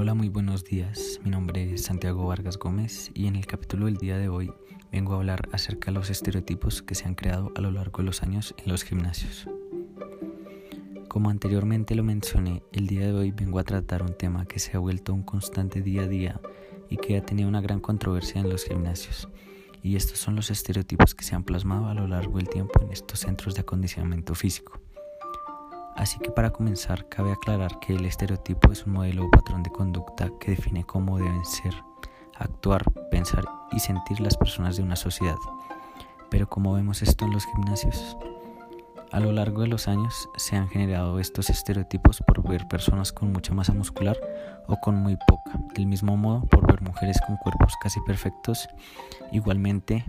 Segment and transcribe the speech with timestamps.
[0.00, 1.18] Hola, muy buenos días.
[1.24, 4.52] Mi nombre es Santiago Vargas Gómez y en el capítulo del día de hoy
[4.92, 8.04] vengo a hablar acerca de los estereotipos que se han creado a lo largo de
[8.04, 9.48] los años en los gimnasios.
[11.08, 14.76] Como anteriormente lo mencioné, el día de hoy vengo a tratar un tema que se
[14.76, 16.40] ha vuelto un constante día a día
[16.88, 19.28] y que ha tenido una gran controversia en los gimnasios.
[19.82, 22.92] Y estos son los estereotipos que se han plasmado a lo largo del tiempo en
[22.92, 24.80] estos centros de acondicionamiento físico.
[26.08, 29.68] Así que para comenzar, cabe aclarar que el estereotipo es un modelo o patrón de
[29.68, 31.74] conducta que define cómo deben ser,
[32.34, 35.36] actuar, pensar y sentir las personas de una sociedad.
[36.30, 38.16] Pero ¿cómo vemos esto en los gimnasios?
[39.12, 43.30] A lo largo de los años se han generado estos estereotipos por ver personas con
[43.30, 44.16] mucha masa muscular
[44.66, 48.66] o con muy poca, del mismo modo por ver mujeres con cuerpos casi perfectos,
[49.30, 50.06] igualmente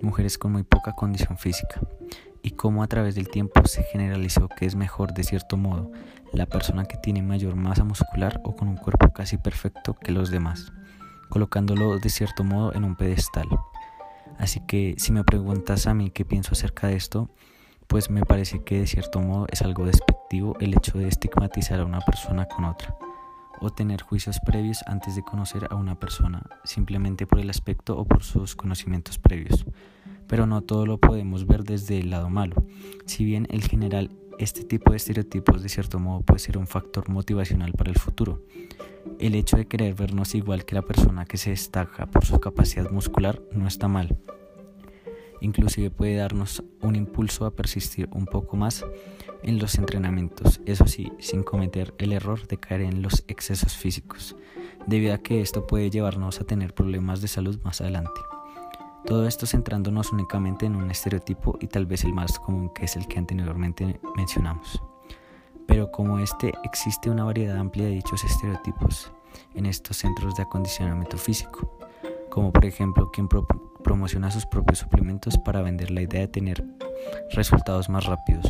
[0.00, 1.80] mujeres con muy poca condición física
[2.48, 5.92] y cómo a través del tiempo se generalizó que es mejor de cierto modo
[6.32, 10.30] la persona que tiene mayor masa muscular o con un cuerpo casi perfecto que los
[10.30, 10.72] demás,
[11.28, 13.46] colocándolo de cierto modo en un pedestal.
[14.38, 17.28] Así que si me preguntas a mí qué pienso acerca de esto,
[17.86, 21.84] pues me parece que de cierto modo es algo despectivo el hecho de estigmatizar a
[21.84, 22.96] una persona con otra
[23.60, 28.06] o tener juicios previos antes de conocer a una persona, simplemente por el aspecto o
[28.06, 29.66] por sus conocimientos previos
[30.28, 32.64] pero no todo lo podemos ver desde el lado malo.
[33.06, 37.08] Si bien en general este tipo de estereotipos de cierto modo puede ser un factor
[37.08, 38.42] motivacional para el futuro.
[39.18, 42.90] El hecho de querer vernos igual que la persona que se destaca por su capacidad
[42.90, 44.16] muscular no está mal.
[45.40, 48.84] Inclusive puede darnos un impulso a persistir un poco más
[49.42, 54.34] en los entrenamientos, eso sí, sin cometer el error de caer en los excesos físicos,
[54.86, 58.20] debido a que esto puede llevarnos a tener problemas de salud más adelante.
[59.08, 62.94] Todo esto centrándonos únicamente en un estereotipo y tal vez el más común que es
[62.94, 64.82] el que anteriormente mencionamos.
[65.66, 69.10] Pero como este existe una variedad amplia de dichos estereotipos
[69.54, 71.78] en estos centros de acondicionamiento físico,
[72.28, 73.30] como por ejemplo quien
[73.82, 76.62] promociona sus propios suplementos para vender la idea de tener
[77.30, 78.46] resultados más rápidos,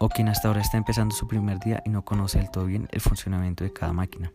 [0.00, 2.88] o quien hasta ahora está empezando su primer día y no conoce del todo bien
[2.90, 4.32] el funcionamiento de cada máquina.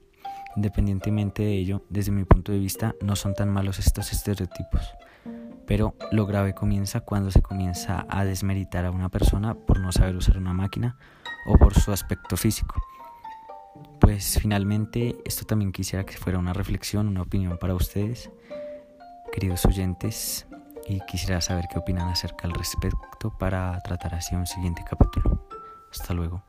[0.55, 4.93] Independientemente de ello, desde mi punto de vista, no son tan malos estos estereotipos.
[5.65, 10.15] Pero lo grave comienza cuando se comienza a desmeritar a una persona por no saber
[10.15, 10.97] usar una máquina
[11.47, 12.75] o por su aspecto físico.
[13.99, 18.29] Pues finalmente esto también quisiera que fuera una reflexión, una opinión para ustedes,
[19.31, 20.45] queridos oyentes,
[20.87, 25.47] y quisiera saber qué opinan acerca al respecto para tratar así un siguiente capítulo.
[25.89, 26.43] Hasta luego.